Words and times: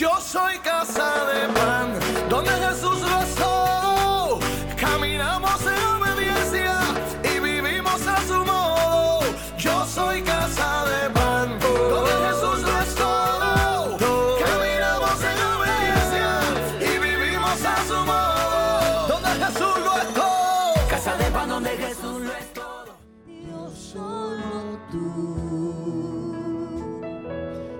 Yo 0.00 0.18
soy 0.18 0.56
casa 0.60 1.26
de 1.26 1.52
pan, 1.52 1.92
donde 2.30 2.50
Jesús 2.52 3.02
lo 3.02 3.20
es 3.20 3.34
todo. 3.34 4.38
Caminamos 4.74 5.60
en 5.60 5.84
obediencia 5.94 6.72
y 7.22 7.38
vivimos 7.38 8.06
a 8.06 8.16
su 8.26 8.42
modo. 8.42 9.20
Yo 9.58 9.84
soy 9.84 10.22
casa 10.22 10.86
de 10.86 11.10
pan, 11.10 11.58
donde 11.60 12.12
Jesús 12.12 12.62
lo 12.62 12.80
es 12.80 12.94
todo. 12.94 13.98
Caminamos 14.42 15.22
en 15.22 15.38
obediencia 15.52 16.28
y 16.80 16.98
vivimos 16.98 17.62
a 17.62 17.76
su 17.86 17.98
modo. 18.06 19.06
Donde 19.06 19.28
Jesús 19.44 19.76
lo 19.84 19.92
es 19.98 20.14
todo. 20.14 20.88
Casa 20.88 21.14
de 21.18 21.30
pan 21.30 21.48
donde 21.50 21.76
Jesús 21.76 22.22
lo 22.22 22.32
es 22.32 22.52
todo. 22.54 22.96
Dios 23.26 23.78
solo 23.92 24.78
tú. 24.90 25.04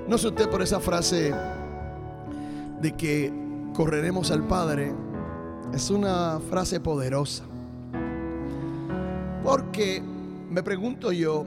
No 0.07 0.19
sé 0.19 0.29
usted 0.29 0.51
por 0.51 0.61
esa 0.61 0.81
frase 0.81 1.33
de 2.81 2.93
que 2.97 3.33
correremos 3.75 4.31
al 4.31 4.47
Padre. 4.47 4.95
Es 5.73 5.91
una 5.91 6.41
frase 6.41 6.81
poderosa. 6.81 7.45
Porque 9.43 10.03
me 10.51 10.63
pregunto 10.63 11.13
yo, 11.13 11.47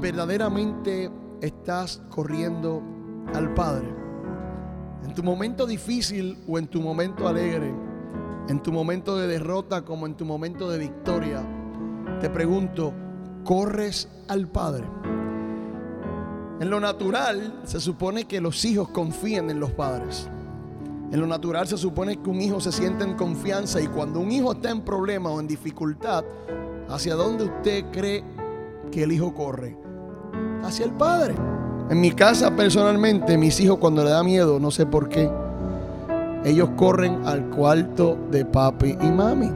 ¿verdaderamente 0.00 1.10
estás 1.40 2.02
corriendo 2.10 2.82
al 3.34 3.54
Padre? 3.54 3.88
En 5.04 5.14
tu 5.14 5.22
momento 5.22 5.66
difícil 5.66 6.36
o 6.48 6.58
en 6.58 6.66
tu 6.66 6.80
momento 6.80 7.28
alegre, 7.28 7.72
en 8.48 8.60
tu 8.62 8.72
momento 8.72 9.16
de 9.16 9.26
derrota 9.26 9.84
como 9.84 10.06
en 10.06 10.14
tu 10.14 10.24
momento 10.24 10.68
de 10.68 10.78
victoria, 10.78 11.42
te 12.20 12.28
pregunto, 12.28 12.92
¿corres 13.44 14.08
al 14.28 14.48
Padre? 14.48 14.84
En 16.60 16.70
lo 16.70 16.80
natural 16.80 17.60
se 17.64 17.78
supone 17.78 18.24
que 18.24 18.40
los 18.40 18.64
hijos 18.64 18.88
confían 18.88 19.48
en 19.48 19.60
los 19.60 19.70
padres. 19.70 20.28
En 21.10 21.20
lo 21.20 21.26
natural 21.26 21.66
se 21.66 21.78
supone 21.78 22.18
que 22.18 22.28
un 22.28 22.40
hijo 22.40 22.60
se 22.60 22.70
siente 22.70 23.02
en 23.02 23.14
confianza 23.14 23.80
y 23.80 23.86
cuando 23.86 24.20
un 24.20 24.30
hijo 24.30 24.52
está 24.52 24.70
en 24.70 24.82
problema 24.82 25.30
o 25.30 25.40
en 25.40 25.46
dificultad, 25.46 26.22
¿hacia 26.88 27.14
dónde 27.14 27.44
usted 27.44 27.86
cree 27.90 28.22
que 28.90 29.04
el 29.04 29.12
hijo 29.12 29.32
corre? 29.32 29.74
Hacia 30.62 30.84
el 30.84 30.92
padre. 30.92 31.34
En 31.88 32.00
mi 32.00 32.12
casa 32.12 32.54
personalmente, 32.54 33.38
mis 33.38 33.58
hijos 33.60 33.78
cuando 33.78 34.04
le 34.04 34.10
da 34.10 34.22
miedo, 34.22 34.60
no 34.60 34.70
sé 34.70 34.84
por 34.84 35.08
qué, 35.08 35.30
ellos 36.44 36.68
corren 36.76 37.26
al 37.26 37.48
cuarto 37.48 38.18
de 38.30 38.44
papi 38.44 38.98
y 39.00 39.06
mami. 39.06 39.50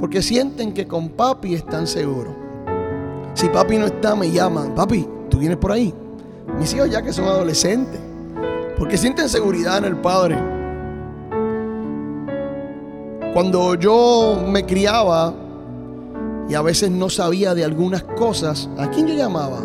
Porque 0.00 0.22
sienten 0.22 0.74
que 0.74 0.88
con 0.88 1.10
papi 1.10 1.54
están 1.54 1.86
seguros. 1.86 2.34
Si 3.34 3.48
papi 3.48 3.78
no 3.78 3.86
está, 3.86 4.16
me 4.16 4.30
llaman, 4.30 4.74
papi, 4.74 5.06
¿tú 5.28 5.38
vienes 5.38 5.58
por 5.58 5.70
ahí? 5.70 5.94
Mis 6.58 6.74
hijos 6.74 6.90
ya 6.90 7.00
que 7.00 7.12
son 7.12 7.26
adolescentes. 7.26 8.00
Porque 8.76 8.96
sienten 8.96 9.28
seguridad 9.28 9.78
en 9.78 9.84
el 9.84 9.96
padre. 9.96 10.59
Cuando 13.32 13.76
yo 13.76 14.42
me 14.44 14.66
criaba 14.66 15.32
y 16.48 16.54
a 16.54 16.62
veces 16.62 16.90
no 16.90 17.08
sabía 17.08 17.54
de 17.54 17.64
algunas 17.64 18.02
cosas, 18.02 18.68
¿a 18.76 18.90
quién 18.90 19.06
yo 19.06 19.14
llamaba? 19.14 19.60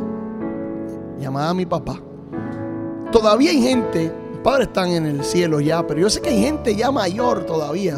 Llamaba 1.19 1.49
a 1.49 1.53
mi 1.55 1.65
papá. 1.65 1.99
Todavía 3.11 3.49
hay 3.49 3.61
gente, 3.61 4.13
mis 4.31 4.39
padres 4.41 4.67
están 4.67 4.89
en 4.89 5.07
el 5.07 5.23
cielo 5.23 5.59
ya, 5.61 5.85
pero 5.87 6.01
yo 6.01 6.11
sé 6.11 6.21
que 6.21 6.29
hay 6.29 6.43
gente 6.43 6.75
ya 6.75 6.91
mayor 6.91 7.47
todavía, 7.47 7.97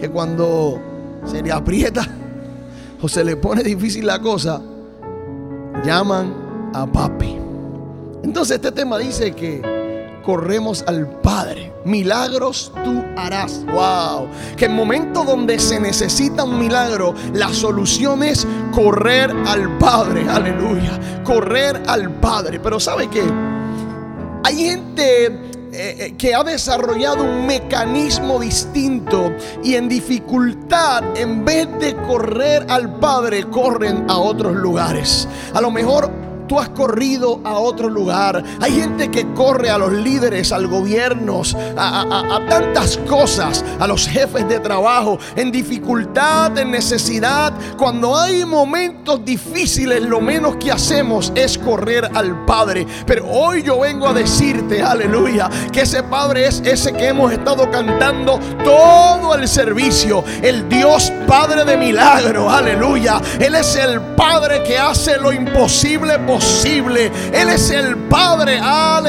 que 0.00 0.08
cuando 0.08 0.80
se 1.26 1.42
le 1.42 1.52
aprieta 1.52 2.08
o 3.02 3.06
se 3.08 3.22
le 3.22 3.36
pone 3.36 3.62
difícil 3.62 4.06
la 4.06 4.18
cosa, 4.18 4.62
llaman 5.84 6.70
a 6.72 6.86
papi. 6.86 7.36
Entonces 8.22 8.56
este 8.56 8.72
tema 8.72 8.96
dice 8.96 9.32
que 9.32 10.20
corremos 10.24 10.82
al 10.86 11.06
Milagros 11.84 12.72
tú 12.84 13.04
harás. 13.16 13.64
Wow. 13.66 14.28
Que 14.56 14.66
en 14.66 14.74
momentos 14.74 15.26
donde 15.26 15.58
se 15.58 15.80
necesita 15.80 16.44
un 16.44 16.58
milagro, 16.58 17.14
la 17.32 17.52
solución 17.52 18.22
es 18.22 18.46
correr 18.72 19.34
al 19.46 19.78
Padre. 19.78 20.28
Aleluya. 20.28 20.98
Correr 21.24 21.82
al 21.86 22.10
Padre. 22.10 22.60
Pero 22.60 22.78
¿sabe 22.78 23.08
qué? 23.08 23.24
Hay 24.44 24.56
gente 24.56 25.26
eh, 25.26 25.36
eh, 25.72 26.14
que 26.18 26.34
ha 26.34 26.42
desarrollado 26.42 27.22
un 27.22 27.46
mecanismo 27.46 28.40
distinto 28.40 29.32
y 29.62 29.74
en 29.76 29.88
dificultad, 29.88 31.16
en 31.16 31.44
vez 31.44 31.68
de 31.78 31.94
correr 32.08 32.66
al 32.68 32.98
Padre, 32.98 33.44
corren 33.44 34.04
a 34.10 34.18
otros 34.18 34.56
lugares. 34.56 35.28
A 35.54 35.60
lo 35.60 35.70
mejor 35.70 36.10
tú 36.50 36.58
has 36.58 36.70
corrido 36.70 37.40
a 37.44 37.60
otro 37.60 37.88
lugar. 37.88 38.42
Hay 38.60 38.72
gente 38.72 39.08
que 39.08 39.24
corre 39.34 39.70
a 39.70 39.78
los 39.78 39.92
líderes, 39.92 40.50
al 40.50 40.66
gobierno, 40.66 41.42
a, 41.76 42.00
a, 42.00 42.36
a, 42.36 42.48
tantas 42.48 42.96
cosas, 43.08 43.64
a 43.78 43.86
los 43.86 44.08
jefes 44.08 44.48
de 44.48 44.58
trabajo, 44.58 45.16
en 45.36 45.52
dificultad, 45.52 46.58
en 46.58 46.72
necesidad. 46.72 47.52
Cuando 47.78 48.18
hay 48.18 48.44
momentos 48.44 49.24
difíciles, 49.24 50.02
lo 50.02 50.20
menos 50.20 50.56
que 50.56 50.72
hacemos 50.72 51.30
es 51.36 51.56
correr 51.56 52.10
al 52.14 52.44
Padre. 52.46 52.84
Pero 53.06 53.28
hoy 53.28 53.62
yo 53.62 53.78
vengo 53.78 54.08
a 54.08 54.12
decirte, 54.12 54.82
aleluya, 54.82 55.48
que 55.70 55.82
ese 55.82 56.02
Padre 56.02 56.48
es 56.48 56.62
ese 56.64 56.92
que 56.92 57.06
hemos 57.06 57.30
estado 57.30 57.70
cantando 57.70 58.40
todo 58.64 59.36
el 59.36 59.46
servicio. 59.46 60.24
El 60.42 60.68
Dios 60.68 61.12
Padre 61.28 61.64
de 61.64 61.76
milagro, 61.76 62.50
aleluya. 62.50 63.20
Él 63.38 63.54
es 63.54 63.76
el 63.76 64.00
Padre 64.16 64.64
que 64.64 64.76
hace 64.76 65.16
lo 65.16 65.32
imposible 65.32 65.60
posible 65.60 66.39
Él 67.32 67.48
es 67.48 67.70
el 67.70 67.96
Padre, 67.96 68.58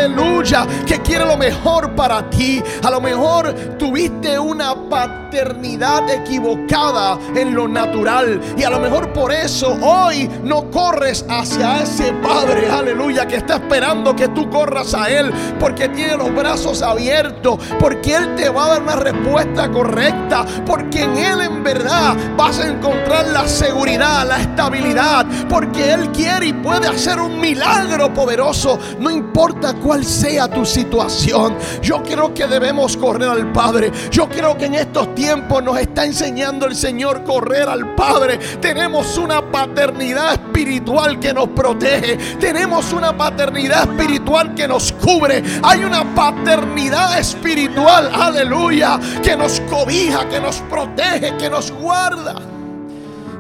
aleluya, 0.02 0.66
que 0.86 1.00
quiere 1.02 1.26
lo 1.26 1.38
mejor 1.38 1.94
para 1.96 2.30
ti. 2.30 2.62
A 2.84 2.90
lo 2.90 3.00
mejor 3.00 3.54
tuviste 3.78 4.38
una 4.40 4.76
paternidad 4.90 6.10
equivocada 6.10 7.18
en 7.36 7.54
lo 7.54 7.68
natural. 7.68 8.42
Y 8.58 8.64
a 8.64 8.70
lo 8.70 8.80
mejor 8.80 9.14
por 9.14 9.32
eso 9.32 9.78
hoy 9.82 10.30
no 10.44 10.70
corres 10.72 11.26
hacia 11.30 11.84
ese 11.84 12.14
Padre, 12.14 12.70
aleluya, 12.70 13.28
que 13.28 13.38
está 13.38 13.56
esperando 13.56 14.16
que 14.16 14.28
tú 14.30 14.50
corras 14.50 14.94
a 14.94 15.10
Él. 15.10 15.32
Porque 15.60 15.90
tiene 15.90 16.18
los 16.18 16.34
brazos 16.34 16.82
abiertos. 16.82 17.60
Porque 17.80 18.16
Él 18.16 18.36
te 18.36 18.50
va 18.50 18.66
a 18.66 18.70
dar 18.70 18.82
una 18.84 18.96
respuesta 18.96 19.70
correcta. 19.70 20.46
Porque 20.66 21.04
en 21.04 21.18
Él 21.18 21.42
en 21.42 21.64
verdad 21.64 22.16
vas 22.36 22.60
a 22.60 22.68
encontrar 22.68 23.28
la 23.28 23.48
seguridad, 23.48 24.28
la 24.28 24.42
estabilidad. 24.42 25.26
Porque 25.50 25.94
Él 25.94 26.12
quiere 26.12 26.48
y 26.48 26.54
puede 26.54 26.88
hacer 26.88 27.20
un 27.20 27.40
milagro 27.40 28.14
poderoso, 28.14 28.80
no 29.00 29.10
importa 29.10 29.74
cuál 29.74 29.91
sea 30.00 30.48
tu 30.48 30.66
situación. 30.66 31.58
Yo 31.82 32.02
creo 32.04 32.34
que 32.34 32.48
debemos 32.48 32.98
correr 32.98 33.30
al 33.30 33.52
Padre. 33.52 33.92
Yo 34.10 34.28
creo 34.30 34.58
que 34.58 34.66
en 34.66 34.76
estos 34.76 35.14
tiempos 35.16 35.64
nos 35.64 35.78
está 35.80 36.06
enseñando 36.06 36.66
el 36.66 36.76
Señor 36.76 37.24
correr 37.24 37.68
al 37.68 37.96
Padre. 37.96 38.38
Tenemos 38.60 39.18
una 39.18 39.52
paternidad 39.52 40.34
espiritual 40.34 41.20
que 41.20 41.34
nos 41.34 41.50
protege. 41.50 42.18
Tenemos 42.38 42.92
una 42.94 43.16
paternidad 43.16 43.90
espiritual 43.90 44.54
que 44.56 44.68
nos 44.68 44.92
cubre. 44.94 45.44
Hay 45.64 45.84
una 45.84 46.16
paternidad 46.16 47.18
espiritual, 47.20 48.12
aleluya, 48.14 49.00
que 49.24 49.36
nos 49.36 49.60
cobija, 49.62 50.28
que 50.30 50.40
nos 50.40 50.58
protege, 50.58 51.38
que 51.38 51.50
nos 51.50 51.72
guarda. 51.72 52.51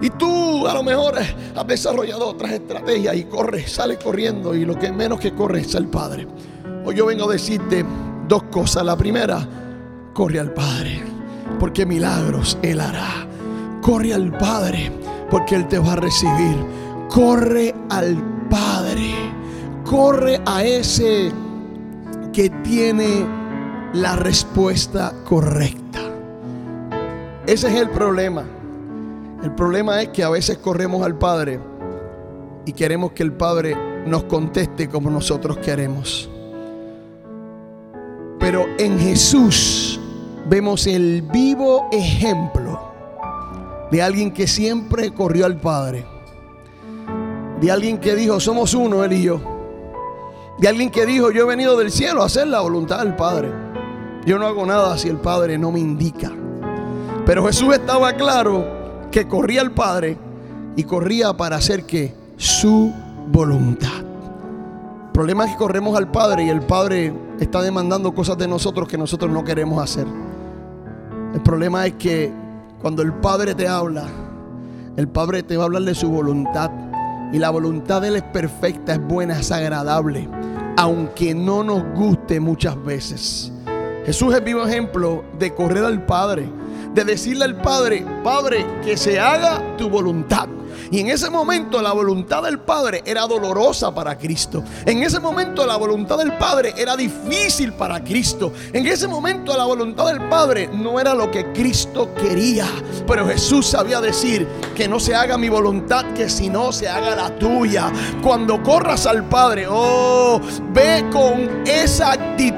Y 0.02 0.10
tú 0.10 0.68
a 0.68 0.74
lo 0.74 0.82
mejor 0.82 1.20
has 1.20 1.68
desarrollado 1.68 2.28
otras 2.28 2.52
estrategias 2.54 3.16
y 3.16 3.26
corres, 3.26 3.72
sales 3.72 4.00
corriendo 4.04 4.56
y 4.56 4.66
lo 4.66 4.78
que 4.78 4.92
menos 4.92 5.20
que 5.20 5.34
corres 5.34 5.68
es 5.68 5.76
el 5.76 5.88
Padre. 5.88 6.28
Hoy 6.84 6.96
yo 6.96 7.06
vengo 7.06 7.30
a 7.30 7.34
decirte 7.34 7.86
dos 8.28 8.44
cosas. 8.44 8.84
La 8.84 8.98
primera, 8.98 9.48
corre 10.14 10.40
al 10.40 10.54
Padre, 10.54 11.04
porque 11.60 11.86
milagros 11.86 12.58
Él 12.64 12.80
hará. 12.80 13.28
Corre 13.82 14.14
al 14.14 14.36
Padre, 14.38 14.92
porque 15.30 15.56
Él 15.56 15.68
te 15.68 15.78
va 15.78 15.94
a 15.94 15.98
recibir. 15.98 16.58
Corre 17.08 17.76
al 17.90 18.18
Padre. 18.50 19.14
Corre 19.86 20.42
a 20.48 20.64
ese 20.64 21.32
que 22.34 22.50
tiene 22.64 23.26
la 23.94 24.16
respuesta 24.16 25.14
correcta. 25.26 26.00
Ese 27.46 27.68
es 27.68 27.76
el 27.76 27.90
problema. 27.90 28.61
El 29.44 29.56
problema 29.56 30.02
es 30.02 30.10
que 30.10 30.24
a 30.24 30.30
veces 30.30 30.60
corremos 30.60 31.04
al 31.04 31.18
Padre 31.18 31.60
y 32.66 32.74
queremos 32.74 33.14
que 33.14 33.24
el 33.24 33.34
Padre 33.34 33.76
nos 34.06 34.24
conteste 34.26 34.88
como 34.88 35.10
nosotros 35.10 35.58
queremos. 35.58 36.30
Pero 38.40 38.66
en 38.78 39.00
Jesús 39.00 40.00
vemos 40.48 40.86
el 40.86 41.24
vivo 41.24 41.88
ejemplo 41.92 42.80
de 43.90 44.02
alguien 44.02 44.32
que 44.32 44.46
siempre 44.48 45.12
corrió 45.12 45.48
al 45.48 45.60
Padre. 45.60 46.06
De 47.60 47.72
alguien 47.72 48.00
que 48.00 48.16
dijo, 48.16 48.40
somos 48.40 48.74
uno, 48.74 49.04
Él 49.04 49.14
y 49.14 49.24
yo. 49.24 49.42
De 50.60 50.68
alguien 50.68 50.92
que 50.92 51.06
dijo, 51.06 51.32
yo 51.32 51.44
he 51.44 51.48
venido 51.48 51.78
del 51.78 51.92
cielo 51.92 52.22
a 52.22 52.28
hacer 52.28 52.48
la 52.48 52.62
voluntad 52.62 53.00
del 53.00 53.16
Padre. 53.16 53.52
Yo 54.26 54.38
no 54.38 54.46
hago 54.46 54.66
nada 54.68 54.98
si 55.00 55.10
el 55.10 55.18
Padre 55.18 55.58
no 55.58 55.72
me 55.72 55.80
indica. 55.80 56.32
Pero 57.26 57.46
Jesús 57.46 57.74
estaba 57.74 58.14
claro 58.14 58.81
que 59.12 59.28
corría 59.28 59.62
al 59.62 59.72
Padre 59.72 60.18
y 60.76 60.84
corría 60.84 61.34
para 61.34 61.58
hacer 61.58 61.86
que 61.86 62.14
su 62.38 62.92
voluntad. 63.32 64.00
El 64.00 65.12
problema 65.12 65.46
es 65.46 65.52
que 65.52 65.58
corremos 65.58 65.98
al 65.98 66.10
Padre 66.10 66.46
y 66.46 66.50
el 66.50 66.62
Padre 66.62 67.14
está 67.40 67.62
demandando 67.62 68.16
cosas 68.16 68.38
de 68.38 68.48
nosotros 68.48 68.88
que 68.88 68.98
nosotros 68.98 69.30
no 69.30 69.44
queremos 69.44 69.84
hacer. 69.84 70.08
El 71.34 71.42
problema 71.42 71.86
es 71.86 71.94
que 71.94 72.32
cuando 72.82 73.02
el 73.02 73.14
Padre 73.14 73.54
te 73.54 73.68
habla, 73.68 74.06
el 74.96 75.08
Padre 75.08 75.44
te 75.44 75.58
va 75.58 75.64
a 75.64 75.66
hablar 75.66 75.84
de 75.84 75.96
su 75.96 76.10
voluntad. 76.10 76.72
Y 77.34 77.40
la 77.40 77.50
voluntad 77.50 78.02
de 78.02 78.10
Él 78.10 78.16
es 78.18 78.24
perfecta, 78.24 78.94
es 78.94 79.08
buena, 79.08 79.40
es 79.40 79.52
agradable. 79.52 80.28
Aunque 80.78 81.34
no 81.34 81.64
nos 81.64 81.84
guste 81.96 82.40
muchas 82.40 82.82
veces. 82.84 83.52
Jesús 84.06 84.34
es 84.34 84.44
vivo 84.44 84.66
ejemplo 84.66 85.24
de 85.38 85.54
correr 85.54 85.84
al 85.86 86.06
Padre. 86.06 86.50
De 86.94 87.04
decirle 87.04 87.46
al 87.46 87.62
Padre, 87.62 88.06
Padre, 88.24 88.66
que 88.84 88.98
se 88.98 89.20
haga 89.20 89.78
tu 89.78 89.90
voluntad. 89.90 90.48
Y 90.90 91.00
en 91.00 91.10
ese 91.10 91.30
momento 91.30 91.82
la 91.82 91.94
voluntad 91.94 92.44
del 92.44 92.60
Padre 92.60 93.02
era 93.06 93.26
dolorosa 93.26 93.96
para 93.96 94.18
Cristo. 94.18 94.62
En 94.86 95.02
ese 95.04 95.22
momento 95.22 95.66
la 95.66 95.78
voluntad 95.78 96.18
del 96.18 96.34
Padre 96.34 96.74
era 96.76 96.98
difícil 96.98 97.72
para 97.72 98.04
Cristo. 98.04 98.52
En 98.74 98.86
ese 98.86 99.08
momento 99.08 99.56
la 99.56 99.64
voluntad 99.64 100.08
del 100.08 100.28
Padre 100.28 100.70
no 100.74 101.00
era 101.00 101.14
lo 101.14 101.32
que 101.32 101.54
Cristo 101.54 102.14
quería. 102.16 102.68
Pero 103.08 103.26
Jesús 103.26 103.68
sabía 103.68 104.02
decir 104.02 104.46
que 104.76 104.88
no 104.88 105.00
se 105.00 105.16
haga 105.16 105.38
mi 105.38 105.48
voluntad, 105.48 106.06
que 106.14 106.30
si 106.30 106.50
no 106.50 106.74
se 106.74 106.90
haga 106.90 107.16
la 107.16 107.36
tuya. 107.38 107.90
Cuando 108.22 108.62
corras 108.62 109.06
al 109.06 109.24
Padre, 109.30 109.68
oh, 109.70 110.42
ve 110.74 111.06
con 111.10 111.66
esa 111.66 112.12
actitud 112.14 112.51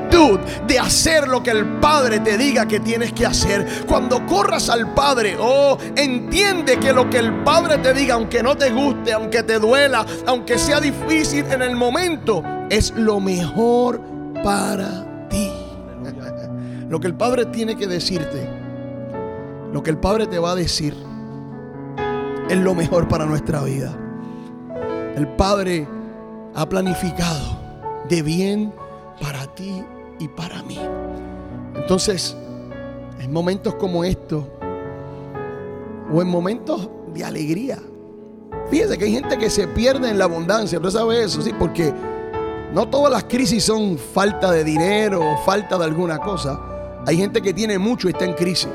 de 0.67 0.79
hacer 0.79 1.27
lo 1.27 1.41
que 1.41 1.49
el 1.49 1.79
Padre 1.79 2.19
te 2.19 2.37
diga 2.37 2.67
que 2.67 2.79
tienes 2.79 3.13
que 3.13 3.25
hacer. 3.25 3.85
Cuando 3.87 4.25
corras 4.27 4.69
al 4.69 4.93
Padre, 4.93 5.35
oh, 5.39 5.77
entiende 5.95 6.77
que 6.77 6.93
lo 6.93 7.09
que 7.09 7.17
el 7.17 7.43
Padre 7.43 7.79
te 7.79 7.93
diga, 7.93 8.13
aunque 8.13 8.43
no 8.43 8.55
te 8.55 8.69
guste, 8.69 9.13
aunque 9.13 9.41
te 9.41 9.57
duela, 9.57 10.05
aunque 10.27 10.59
sea 10.59 10.79
difícil 10.79 11.45
en 11.51 11.63
el 11.63 11.75
momento, 11.75 12.43
es 12.69 12.91
lo 12.91 13.19
mejor 13.19 14.01
para 14.43 15.27
ti. 15.29 15.51
Lo 16.89 16.99
que 16.99 17.07
el 17.07 17.15
Padre 17.15 17.45
tiene 17.47 17.75
que 17.75 17.87
decirte, 17.87 18.47
lo 19.71 19.81
que 19.81 19.89
el 19.89 19.97
Padre 19.97 20.27
te 20.27 20.37
va 20.37 20.51
a 20.51 20.55
decir, 20.55 20.93
es 22.47 22.57
lo 22.57 22.75
mejor 22.75 23.07
para 23.07 23.25
nuestra 23.25 23.63
vida. 23.63 23.97
El 25.15 25.27
Padre 25.29 25.87
ha 26.53 26.69
planificado 26.69 27.57
de 28.09 28.21
bien 28.21 28.73
para 29.19 29.47
ti 29.55 29.83
y 30.19 30.27
para 30.27 30.63
mí. 30.63 30.79
Entonces, 31.75 32.35
en 33.19 33.31
momentos 33.31 33.75
como 33.75 34.03
estos, 34.03 34.45
o 36.13 36.21
en 36.21 36.27
momentos 36.27 36.89
de 37.13 37.23
alegría, 37.23 37.79
Fíjese 38.69 38.97
que 38.97 39.05
hay 39.05 39.11
gente 39.11 39.37
que 39.37 39.49
se 39.49 39.67
pierde 39.67 40.09
en 40.09 40.17
la 40.17 40.25
abundancia. 40.25 40.79
¿Usted 40.79 40.91
sabe 40.91 41.23
eso? 41.23 41.41
Sí, 41.41 41.51
porque 41.57 41.93
no 42.73 42.87
todas 42.87 43.11
las 43.11 43.25
crisis 43.25 43.63
son 43.63 43.97
falta 43.97 44.51
de 44.51 44.63
dinero 44.63 45.21
o 45.21 45.37
falta 45.45 45.77
de 45.77 45.85
alguna 45.85 46.19
cosa. 46.19 46.59
Hay 47.05 47.17
gente 47.17 47.41
que 47.41 47.53
tiene 47.53 47.77
mucho 47.77 48.07
y 48.07 48.11
está 48.11 48.25
en 48.25 48.33
crisis. 48.33 48.69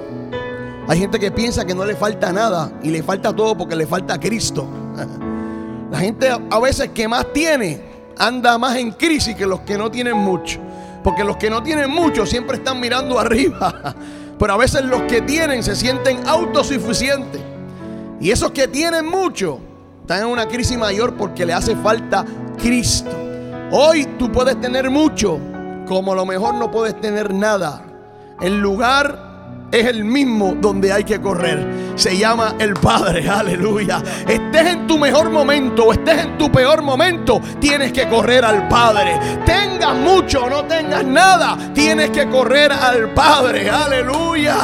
Hay 0.86 0.98
gente 0.98 1.18
que 1.18 1.30
piensa 1.30 1.64
que 1.64 1.74
no 1.74 1.84
le 1.84 1.96
falta 1.96 2.32
nada 2.32 2.72
y 2.82 2.90
le 2.90 3.02
falta 3.02 3.34
todo 3.34 3.56
porque 3.56 3.76
le 3.76 3.86
falta 3.86 4.18
Cristo. 4.18 4.66
La 5.90 5.98
gente 5.98 6.28
a 6.28 6.58
veces 6.60 6.90
que 6.90 7.08
más 7.08 7.32
tiene 7.32 7.80
anda 8.16 8.56
más 8.58 8.76
en 8.76 8.92
crisis 8.92 9.34
que 9.34 9.46
los 9.46 9.60
que 9.60 9.76
no 9.76 9.90
tienen 9.90 10.16
mucho. 10.16 10.60
Porque 11.08 11.24
los 11.24 11.38
que 11.38 11.48
no 11.48 11.62
tienen 11.62 11.88
mucho 11.88 12.26
siempre 12.26 12.58
están 12.58 12.80
mirando 12.80 13.18
arriba. 13.18 13.94
Pero 14.38 14.52
a 14.52 14.58
veces 14.58 14.84
los 14.84 15.00
que 15.04 15.22
tienen 15.22 15.62
se 15.62 15.74
sienten 15.74 16.28
autosuficientes. 16.28 17.40
Y 18.20 18.30
esos 18.30 18.50
que 18.50 18.68
tienen 18.68 19.06
mucho 19.06 19.58
están 20.02 20.24
en 20.24 20.26
una 20.26 20.46
crisis 20.46 20.76
mayor 20.76 21.14
porque 21.14 21.46
le 21.46 21.54
hace 21.54 21.74
falta 21.76 22.26
Cristo. 22.58 23.08
Hoy 23.70 24.04
tú 24.18 24.30
puedes 24.30 24.60
tener 24.60 24.90
mucho, 24.90 25.38
como 25.86 26.12
a 26.12 26.16
lo 26.16 26.26
mejor 26.26 26.56
no 26.56 26.70
puedes 26.70 27.00
tener 27.00 27.32
nada. 27.32 27.86
El 28.42 28.60
lugar 28.60 29.27
es 29.70 29.86
el 29.86 30.04
mismo 30.04 30.56
donde 30.60 30.92
hay 30.92 31.04
que 31.04 31.20
correr. 31.20 31.92
Se 31.94 32.16
llama 32.16 32.54
el 32.58 32.74
Padre, 32.74 33.28
aleluya. 33.28 34.02
Estés 34.26 34.66
en 34.66 34.86
tu 34.86 34.98
mejor 34.98 35.30
momento 35.30 35.86
o 35.86 35.92
estés 35.92 36.24
en 36.24 36.38
tu 36.38 36.50
peor 36.50 36.82
momento, 36.82 37.40
tienes 37.60 37.92
que 37.92 38.08
correr 38.08 38.44
al 38.44 38.68
Padre. 38.68 39.18
Tengas 39.44 39.96
mucho 39.96 40.44
o 40.44 40.50
no 40.50 40.64
tengas 40.64 41.04
nada, 41.04 41.56
tienes 41.74 42.10
que 42.10 42.28
correr 42.28 42.72
al 42.72 43.12
Padre, 43.12 43.68
aleluya. 43.68 44.56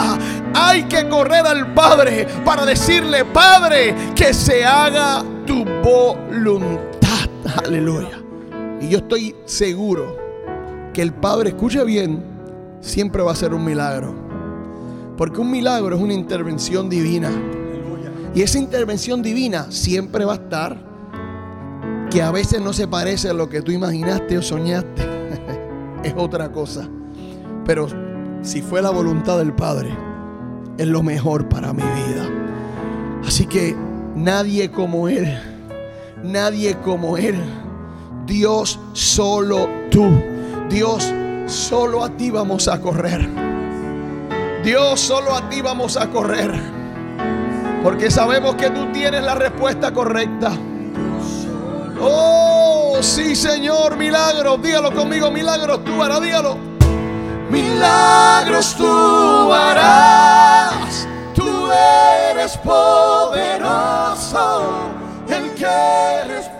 Hay 0.54 0.84
que 0.84 1.08
correr 1.08 1.46
al 1.46 1.74
Padre 1.74 2.26
para 2.44 2.64
decirle, 2.64 3.24
Padre, 3.24 3.94
que 4.14 4.32
se 4.32 4.64
haga 4.64 5.24
tu 5.46 5.64
voluntad. 5.82 7.28
Aleluya. 7.64 8.20
Y 8.80 8.88
yo 8.88 8.98
estoy 8.98 9.34
seguro 9.44 10.16
que 10.92 11.02
el 11.02 11.12
Padre, 11.12 11.50
escuche 11.50 11.82
bien, 11.84 12.22
siempre 12.80 13.22
va 13.22 13.32
a 13.32 13.36
ser 13.36 13.52
un 13.52 13.64
milagro. 13.64 14.23
Porque 15.16 15.40
un 15.40 15.50
milagro 15.50 15.96
es 15.96 16.02
una 16.02 16.14
intervención 16.14 16.88
divina. 16.88 17.30
Y 18.34 18.42
esa 18.42 18.58
intervención 18.58 19.22
divina 19.22 19.70
siempre 19.70 20.24
va 20.24 20.32
a 20.32 20.36
estar 20.36 20.76
que 22.10 22.22
a 22.22 22.30
veces 22.30 22.60
no 22.60 22.72
se 22.72 22.88
parece 22.88 23.28
a 23.28 23.32
lo 23.32 23.48
que 23.48 23.62
tú 23.62 23.70
imaginaste 23.70 24.38
o 24.38 24.42
soñaste. 24.42 25.02
es 26.02 26.14
otra 26.16 26.50
cosa. 26.50 26.88
Pero 27.64 27.86
si 28.42 28.60
fue 28.60 28.82
la 28.82 28.90
voluntad 28.90 29.38
del 29.38 29.52
Padre, 29.52 29.90
es 30.78 30.86
lo 30.86 31.02
mejor 31.02 31.48
para 31.48 31.72
mi 31.72 31.82
vida. 31.82 32.28
Así 33.24 33.46
que 33.46 33.74
nadie 34.14 34.70
como 34.70 35.08
Él, 35.08 35.38
nadie 36.22 36.76
como 36.78 37.16
Él. 37.16 37.36
Dios 38.26 38.80
solo 38.92 39.68
tú. 39.90 40.08
Dios 40.68 41.12
solo 41.46 42.04
a 42.04 42.10
ti 42.16 42.30
vamos 42.30 42.68
a 42.68 42.80
correr. 42.80 43.43
Dios 44.64 44.98
solo 44.98 45.34
a 45.34 45.48
ti 45.50 45.60
vamos 45.60 45.98
a 45.98 46.08
correr. 46.08 46.50
Porque 47.82 48.10
sabemos 48.10 48.54
que 48.54 48.70
tú 48.70 48.90
tienes 48.92 49.22
la 49.22 49.34
respuesta 49.34 49.92
correcta. 49.92 50.52
Oh, 52.00 52.96
sí, 53.02 53.36
Señor, 53.36 53.98
milagros. 53.98 54.62
Dígalo 54.62 54.90
conmigo, 54.94 55.30
milagros 55.30 55.84
tú 55.84 56.02
harás, 56.02 56.22
dígalo. 56.22 56.56
Milagros 57.50 58.74
tú 58.74 59.52
harás. 59.52 61.06
Tú 61.34 61.68
eres 62.30 62.56
poderoso. 62.56 63.42
El 65.28 65.54
que 65.54 66.24
responde 66.26 66.53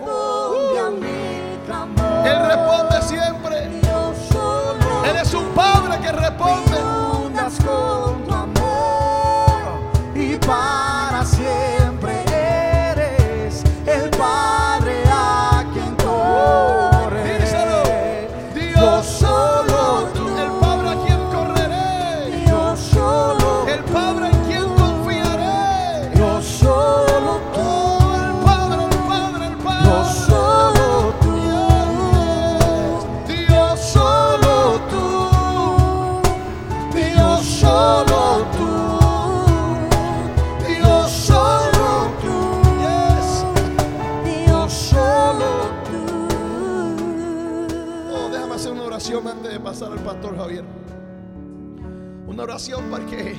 oración 52.45 52.91
para 52.91 53.05
que 53.07 53.35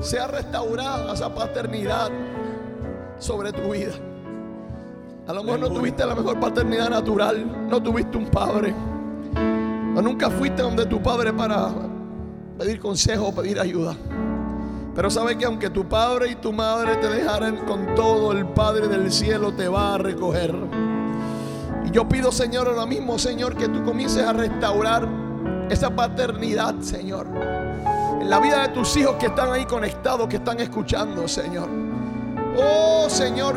sea 0.00 0.26
restaurada 0.26 1.14
esa 1.14 1.32
paternidad 1.32 2.10
sobre 3.18 3.52
tu 3.52 3.70
vida. 3.72 3.92
A 5.28 5.32
lo 5.32 5.44
mejor 5.44 5.60
no 5.60 5.70
tuviste 5.70 6.04
la 6.04 6.14
mejor 6.14 6.40
paternidad 6.40 6.90
natural, 6.90 7.68
no 7.68 7.80
tuviste 7.80 8.16
un 8.16 8.26
padre. 8.26 8.74
O 9.96 10.02
nunca 10.02 10.28
fuiste 10.28 10.62
donde 10.62 10.86
tu 10.86 11.00
padre 11.00 11.32
para 11.32 11.68
pedir 12.58 12.80
consejo 12.80 13.28
o 13.28 13.34
pedir 13.34 13.60
ayuda. 13.60 13.94
Pero 14.94 15.10
sabe 15.10 15.38
que 15.38 15.44
aunque 15.44 15.70
tu 15.70 15.88
padre 15.88 16.32
y 16.32 16.34
tu 16.34 16.52
madre 16.52 16.96
te 16.96 17.08
dejaran 17.08 17.58
con 17.58 17.94
todo, 17.94 18.32
el 18.32 18.46
Padre 18.46 18.88
del 18.88 19.12
cielo 19.12 19.52
te 19.52 19.68
va 19.68 19.94
a 19.94 19.98
recoger. 19.98 20.52
Y 21.86 21.92
yo 21.92 22.08
pido, 22.08 22.32
Señor, 22.32 22.66
ahora 22.66 22.86
mismo, 22.86 23.16
Señor, 23.16 23.54
que 23.54 23.68
tú 23.68 23.84
comiences 23.84 24.24
a 24.24 24.32
restaurar 24.32 25.08
esa 25.70 25.94
paternidad, 25.94 26.80
Señor. 26.80 27.28
En 28.20 28.28
la 28.28 28.40
vida 28.40 28.66
de 28.66 28.68
tus 28.68 28.96
hijos 28.96 29.16
que 29.16 29.26
están 29.26 29.52
ahí 29.52 29.64
conectados, 29.64 30.28
que 30.28 30.36
están 30.36 30.60
escuchando, 30.60 31.26
Señor. 31.28 31.68
Oh, 32.56 33.08
Señor, 33.08 33.56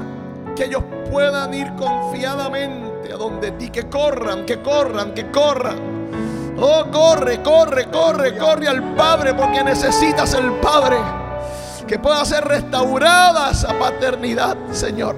que 0.55 0.65
ellos 0.65 0.83
puedan 1.09 1.53
ir 1.53 1.73
confiadamente 1.75 3.11
a 3.13 3.17
donde 3.17 3.51
ti, 3.51 3.69
que 3.69 3.89
corran, 3.89 4.45
que 4.45 4.61
corran, 4.61 5.13
que 5.13 5.31
corran. 5.31 6.01
Oh, 6.59 6.85
corre, 6.91 7.41
corre, 7.41 7.89
corre, 7.89 8.37
corre 8.37 8.67
al 8.67 8.93
Padre 8.93 9.33
porque 9.33 9.63
necesitas 9.63 10.33
el 10.35 10.51
Padre 10.53 10.97
que 11.87 11.97
pueda 11.97 12.23
ser 12.23 12.45
restaurada 12.45 13.51
esa 13.51 13.77
paternidad, 13.77 14.55
Señor. 14.71 15.15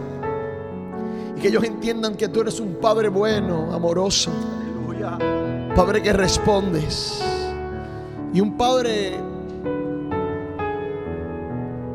Y 1.36 1.42
que 1.42 1.50
ellos 1.50 1.64
entiendan 1.64 2.16
que 2.16 2.30
tú 2.30 2.42
eres 2.42 2.60
un 2.60 2.76
Padre 2.76 3.10
bueno, 3.10 3.74
amoroso. 3.74 4.32
Padre 5.76 6.02
que 6.02 6.14
respondes. 6.14 7.22
Y 8.34 8.40
un 8.40 8.56
Padre 8.56 9.20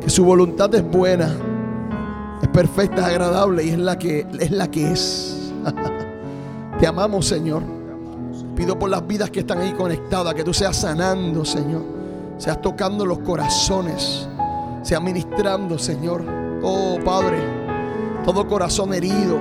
que 0.01 0.11
su 0.11 0.25
voluntad 0.25 0.75
es 0.75 0.89
buena, 0.89 1.35
es 2.43 2.49
perfecta, 2.49 3.03
es 3.03 3.09
agradable 3.09 3.65
y 3.65 3.71
es 3.71 3.79
la 3.79 3.99
que 3.99 4.27
es. 4.31 4.51
La 4.51 4.71
que 4.71 4.93
es. 4.93 5.53
Te 6.79 6.87
amamos, 6.87 7.27
Señor. 7.27 7.63
Pido 8.55 8.79
por 8.79 8.91
las 8.91 9.07
vidas 9.07 9.31
que 9.31 9.41
están 9.41 9.59
ahí 9.59 9.73
conectadas, 9.73 10.35
que 10.35 10.45
tú 10.45 10.53
seas 10.53 10.77
sanando, 10.77 11.45
Señor. 11.45 11.83
Seas 12.39 12.61
tocando 12.63 13.05
los 13.05 13.19
corazones. 13.21 14.29
Seas 14.83 15.03
ministrando, 15.03 15.79
Señor. 15.79 16.25
Oh, 16.63 16.99
Padre. 17.05 17.39
Todo 18.25 18.47
corazón 18.47 18.95
herido. 18.95 19.39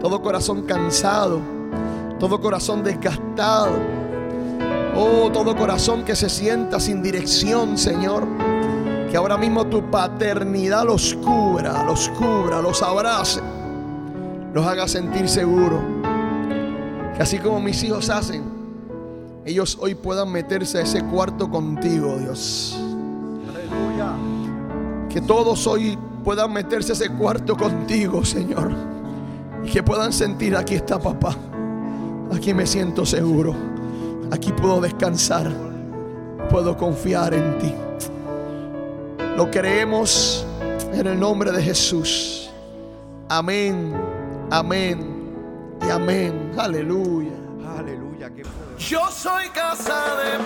Todo 0.00 0.20
corazón 0.20 0.62
cansado. 0.62 1.40
Todo 2.18 2.40
corazón 2.40 2.82
desgastado. 2.82 3.72
Oh, 4.94 5.30
todo 5.32 5.56
corazón 5.56 6.04
que 6.04 6.14
se 6.14 6.28
sienta 6.28 6.78
sin 6.78 7.02
dirección, 7.02 7.78
Señor. 7.78 8.26
Que 9.12 9.18
ahora 9.18 9.36
mismo 9.36 9.66
tu 9.66 9.90
paternidad 9.90 10.86
los 10.86 11.12
cubra, 11.16 11.84
los 11.84 12.08
cubra, 12.08 12.62
los 12.62 12.82
abrace. 12.82 13.42
Los 14.54 14.66
haga 14.66 14.88
sentir 14.88 15.28
seguros. 15.28 15.82
Que 17.14 17.22
así 17.22 17.38
como 17.38 17.60
mis 17.60 17.84
hijos 17.84 18.08
hacen, 18.08 18.42
ellos 19.44 19.76
hoy 19.78 19.94
puedan 19.94 20.32
meterse 20.32 20.78
a 20.78 20.80
ese 20.80 21.04
cuarto 21.04 21.50
contigo, 21.50 22.16
Dios. 22.16 22.74
Que 25.10 25.20
todos 25.20 25.66
hoy 25.66 25.98
puedan 26.24 26.50
meterse 26.50 26.92
a 26.92 26.94
ese 26.94 27.10
cuarto 27.10 27.54
contigo, 27.54 28.24
Señor. 28.24 28.72
Y 29.62 29.68
que 29.70 29.82
puedan 29.82 30.14
sentir, 30.14 30.56
aquí 30.56 30.76
está 30.76 30.98
papá. 30.98 31.36
Aquí 32.34 32.54
me 32.54 32.66
siento 32.66 33.04
seguro. 33.04 33.54
Aquí 34.30 34.52
puedo 34.52 34.80
descansar. 34.80 35.52
Puedo 36.48 36.78
confiar 36.78 37.34
en 37.34 37.58
ti. 37.58 37.74
Lo 39.36 39.50
creemos 39.50 40.46
en 40.92 41.06
el 41.06 41.18
nombre 41.18 41.50
de 41.52 41.62
Jesús. 41.62 42.50
Amén. 43.28 43.94
Amén. 44.50 45.32
Y 45.80 45.90
amén. 45.90 46.52
Aleluya. 46.58 47.32
Aleluya. 47.78 48.30
Yo 48.78 49.08
soy 49.10 49.48
casa 49.48 50.16
de 50.22 50.38